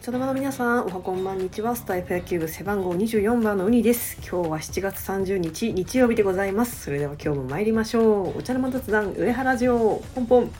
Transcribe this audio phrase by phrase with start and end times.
[0.00, 1.76] そのまの皆さんおはこんばんにちは。
[1.76, 4.16] スタイプ野球部背番号24番のウニです。
[4.16, 6.82] 今日は7月30日日曜日でございます。
[6.82, 8.38] それでは今日も参りましょう。
[8.38, 10.50] お茶の間雑談上原城ポンポン。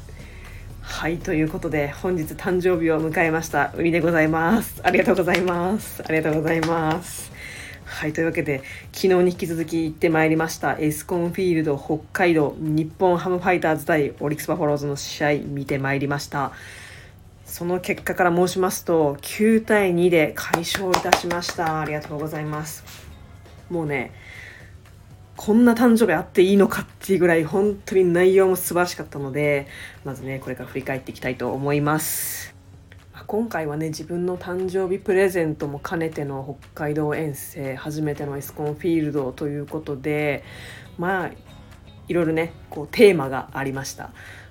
[0.83, 4.81] はいということで本日誕生日を迎えましたウニでございます。
[4.85, 6.05] ありがとうございます。
[6.07, 7.33] ありがとうございます。
[7.91, 8.63] はいというわけで
[8.93, 16.53] 昨日に引き続き行ってまいりましたエスコンフィールド北海道日本ハムファイターズ対オリックス・バファローズの試合見てまいりました。
[17.45, 21.81] その結果から申しますと9対2で快勝いたしました。
[21.81, 22.85] ありがとうございます。
[23.69, 24.13] もうね
[25.37, 29.67] こんな誕生日あっていいのかっていうぐらい本当に内容も素晴らしかったので
[30.05, 32.50] まずねこれから振り返っていきたいと思います。
[33.27, 40.45] 今回はね自分の誕生日プレゼントも兼ねての北海道遠征初めてのエスコンフィールドということで
[40.99, 41.31] まあ
[42.09, 44.11] いろいろねこうテーマがありました。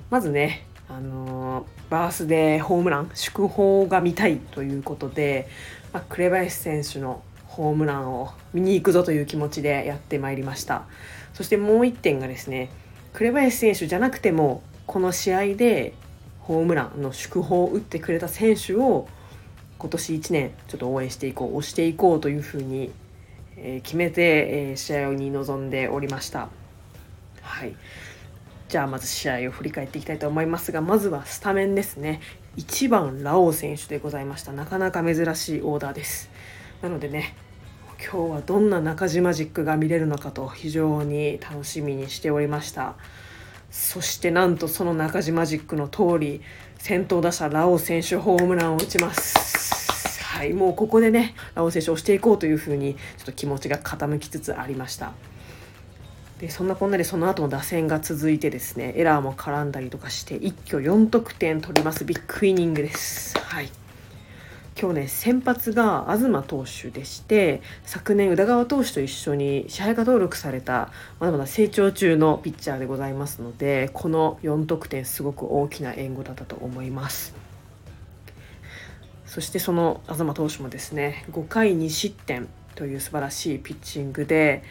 [0.10, 5.48] まずねあのバースデーホームラン祝砲が見たいということで、
[5.94, 10.86] まあ、紅林選手のホームランを見に行くぞという気持ちでやってまいりました。
[11.34, 12.70] そしてもう1点がですね
[13.14, 15.94] 紅林選手じゃなくてもこの試合で
[16.50, 19.08] ホームランの祝砲を打ってくれた選手を
[19.78, 22.90] 今年1年ちょっと応援していこう押していこうというふうに、
[23.56, 26.50] え決めて、え試合に臨んでおりました。
[27.42, 27.76] はい。
[28.68, 32.20] じゃあまず試合を振り返っていきたいと思いますがまずはスタメンですね。
[32.58, 34.52] 1番ラオウ選手でございました。
[34.52, 36.32] なかなか珍しいオーダーです。
[36.82, 37.36] なのでね
[38.12, 42.96] 今日はどんな中島ジックが見れるのかと非常に楽しみにしておりました。
[43.72, 46.42] そしてなんとその中島ジックの通り
[46.78, 50.24] 先頭打者ラオウ選手ホームランを打ちます。
[50.24, 55.12] はいもうここでねラオ選手を押していこうというふうにちょっと気持ちが傾きつつありました。
[56.40, 62.06] でそんなこんなでその後も打線が続いてですねエラーも絡んだりとかして一挙4得点取ります。
[62.06, 63.38] ビッグイニングです。
[63.38, 63.70] はい。
[64.82, 77.36] 今日ね先発が東投手でして昨年宇田川投手と一緒に支配下登録されたまだまだ成長中のピッチャーでございますのでこの4得点すごく大きな援護だったと思います。
[79.26, 84.64] そしてその東投手もですね5回2失点という素晴らしいピッチングで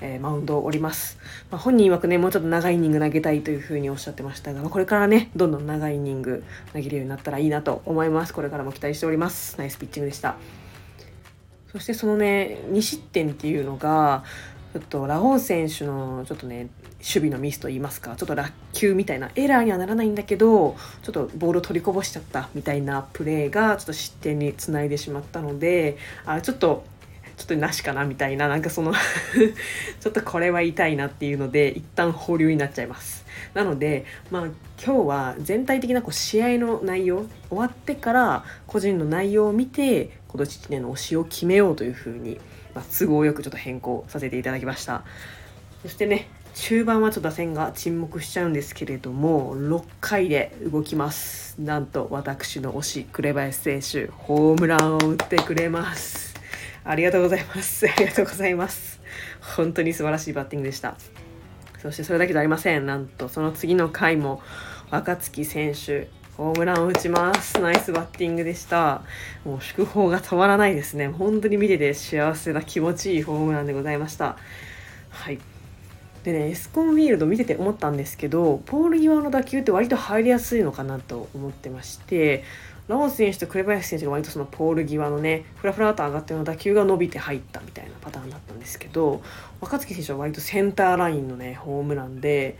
[0.00, 1.18] えー、マウンドを降ります、
[1.50, 8.34] まあ、本人曰くねもうちょっと長いイニング投げたいというふうにおっしゃってましたが、まあ、これからねどんどん長いイニング投げるようになったらいいなと思います。
[8.34, 9.56] これからも期待しております。
[9.58, 10.36] ナイスピッチングでした。
[11.72, 14.24] そしてそのね2失点っていうのが
[14.72, 16.68] ちょっとラオウ選手のちょっとね
[16.98, 26.84] 守備のミスと言いますかちょっと落球みたいなエラーにはならないんだけどちょっとボールを取りこぼしちゃったみたいなプレーがちょっと失点につないでしまったのであちょっと
[27.36, 28.92] ちょっとなしかなみたいななんかその
[30.00, 33.24] ちょっとこれは痛いなっていうので一旦保留になっちゃいます。
[33.54, 34.42] なのでまあ
[34.84, 42.40] 今日は全体的なこう試合の内容終わってから個人の内容を見て今年1年の推しを決めようというふうに、
[42.74, 45.04] まあ、都合よくちょっと変更させていただきました。
[45.82, 51.60] そしてね中盤はちょっと打線が沈黙しちゃうんですけれども6回で動きます。
[51.60, 56.33] なんと私の推し紅林選手ホームランを打ってくれます。
[56.84, 57.86] ありがとうございます。
[57.88, 59.00] ありがとうございます。
[59.56, 60.96] 本当に素晴らしいバッティングでした。
[61.80, 62.86] そしてそれだけじゃありません。
[62.86, 64.42] なんとその次の回も
[64.90, 67.58] 若月選手、ホームランを打ちます。
[67.60, 69.02] ナイスバッティングでした。
[69.44, 71.08] もう祝砲が止まらないですね。
[71.08, 74.36] 本当に見てて幸せな気持ちいいホームランでございました。
[75.08, 75.38] はい。
[76.24, 82.44] でね、エスコンフィールド見てて思ったんですけど、ポール際の打球って割と入りやすいのかなと思ってまして、
[82.86, 89.22] ラオス選手と紅林選手が割とそのポール際のねフラフラと上がったような打球が伸びて入ったみたいなパターンだったんですけど
[89.60, 92.58] 若月選手は割とセンターラインのねホームランで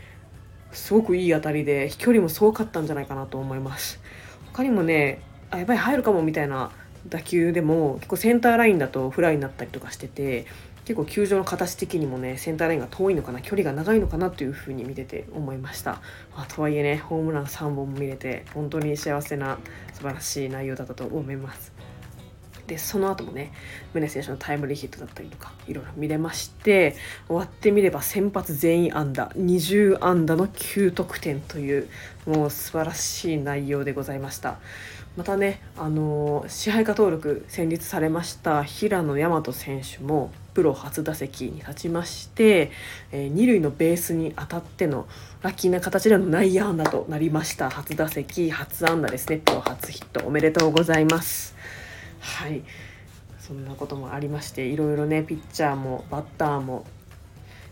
[0.71, 3.99] すごくいい当たりで飛距離もすごかったんじゃないかなと思います。
[4.51, 5.21] 他にもね
[5.51, 6.71] あやっぱり入るかもみたいな
[7.07, 10.45] 打球でも結構センターラインだとフライになったりとかしてて
[10.85, 15.93] 結構球場の形的にもねセンターラインが遠いのかな距離が長いのかなというふうに見てて思いました、
[16.35, 19.57] まあ、とはいえねホームラン3本も見れて本当に幸せな
[19.93, 21.73] 素晴らしい内容だったと思います。
[22.67, 23.51] でその後もね
[23.93, 26.95] 宗選手のタイムリーヒットだったりとかいろいろ見れまして
[27.27, 31.87] 終わってみれば先発全員安打20安打の9得点という
[32.25, 34.57] もう素晴らしい内容でございました。
[35.15, 42.71] またね、あの支配下登録戦慄されました平野大和選手もプロ初打席に立ちまして、
[43.11, 45.05] えー、二塁のベースに当たっての
[45.43, 47.69] ラッキーな形での内野安打となりました。
[47.69, 49.37] 初打席初安打ですね。
[49.37, 51.55] プロ初ヒットおめでとうございます。
[52.21, 52.63] はい。
[53.37, 56.85] そんなこともありましていろいろねピッチャーもバッターも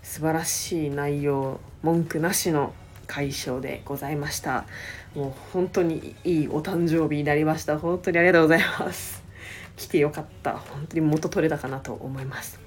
[0.04, 2.76] 素晴らしい内容文句なしの
[3.08, 4.66] 快勝でございました。
[5.16, 7.80] もう本当にいいお誕生日になりました。
[7.80, 9.24] 本当にありがとうございます。
[9.78, 10.58] 来てよかった。
[10.58, 12.60] 本当に元取れたかなと思います。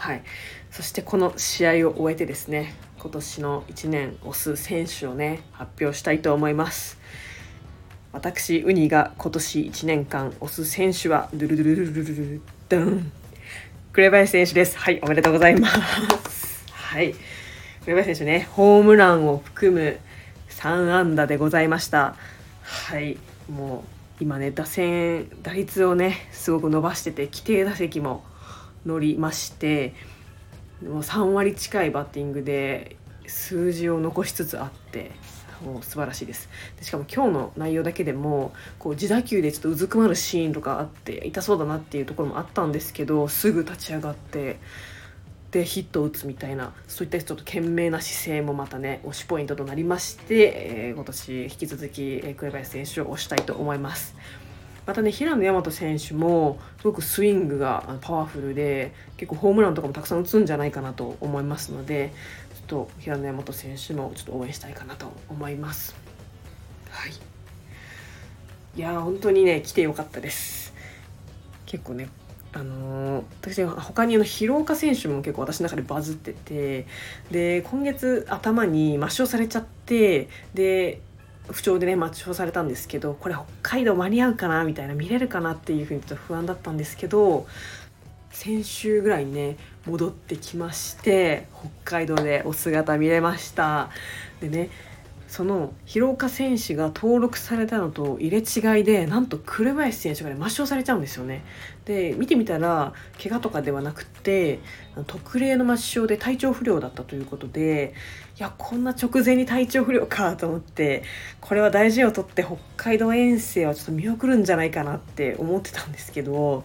[0.00, 0.22] はい。
[0.70, 6.98] そしてこの試合を終えてですね今年の1年推す選手をね発表したいと思います。
[8.12, 13.12] 私ウニが今年1年間推す選手はドゥルドゥルルルルルルドン
[13.92, 17.14] 紅林選手ですはいおめでとうございますはい
[17.84, 19.98] 紅林選手ねホームランを含む
[20.48, 22.16] 3安打でございました
[22.62, 23.16] はい
[23.48, 23.84] も
[24.20, 28.24] う今ね打線打率をねすごく伸ばしてて規定打席も
[28.86, 29.94] 乗りまして
[30.82, 32.96] もう3割近いバッティングで
[33.26, 35.12] 数字を残しつつあって
[35.64, 36.48] もう素晴らしいです
[36.78, 44.58] でしかも今日の内容だけでもこう自打球でちょっとうずくまるシーンとかあって痛そうだなっていうところもあったんですけどすぐ立ち上がって
[45.50, 54.14] でヒットを打つみたいなそういったちょっと懸命な姿勢もまたね推しポイントとなりまして、えー、今年引き続き、紅林選手を推したいと思います。
[54.90, 62.12] またね平野大和選手もすごくスイングがパワフルで結構ホームランとかもたくさん打つんじゃないかなと思いますので
[62.54, 65.94] ちょっと平野大和選手もちょっと応援したいかなと思います。
[66.90, 67.12] はい
[68.76, 70.74] いや本当にね来てよかったです
[71.66, 72.08] 結構ね
[72.52, 76.86] あの私他にあの広岡選手も結構私の中でバズってて
[77.30, 81.00] で今月頭に抹消されちゃってで
[81.52, 87.46] 不調でね抹消されたんですけどこれ北海道間に合うかなみたいな見れるかなっていうふうにちょっと不安だったんですけど
[88.30, 89.56] 先週ぐらいにね
[89.86, 93.90] 戻ってきまして北海道でお姿見れました。
[94.40, 94.70] でね
[95.30, 101.44] その広岡選手が登録されたのと入れ違いでなんと紅林選手がね抹消されちゃうんですよね。
[101.84, 104.58] で見てみたら怪我とかではなくて
[105.06, 107.94] 特例の抹消で体調不良だったということで
[108.40, 111.04] いやこんな直前に体調不良かと思って
[111.40, 116.64] これは大事を取って北海道遠征はちょっと見送るんじゃないかなって思ってたんですけど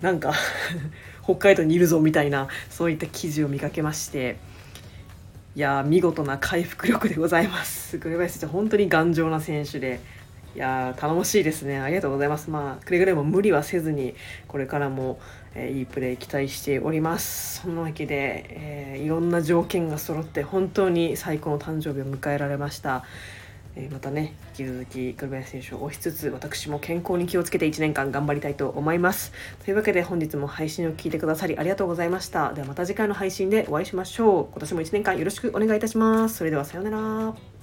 [0.00, 0.34] なんか
[1.22, 4.36] 北海道にいるぞみたいなそういった記事を見かけまして。
[5.56, 7.96] いや見事な回復力でございます。
[7.98, 10.00] 紅林選手本当に頑丈な選手で。
[10.56, 11.78] いや頼もしいですね。
[11.78, 12.50] ありがとうございます。
[12.50, 14.16] まあくれぐれも無理はせずに
[14.48, 15.20] これからも、
[15.54, 17.60] えー、いいプレー期待しております。
[17.60, 23.04] そんなわけで、えー、いろんな条件が揃って本当に最高の誕生日を迎えられました。
[23.76, 29.32] えまたね引き続き栗林選手を推しつつ私も健康に気をつけて1年間頑張りたいと思います。
[29.64, 32.52] というわけで本日も配信を聞いてくださりありがとうございました。
[32.52, 34.44] ではまた次回の配信でお会いしましょう。
[34.52, 36.36] 今年も1年間よろしくお願いいたします。
[36.36, 37.53] それではさようなら。